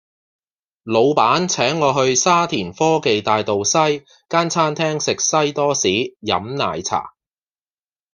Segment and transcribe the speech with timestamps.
[0.81, 5.85] 老闆請我去沙田科技大道西間餐廳食西多士
[6.21, 7.13] 飲奶茶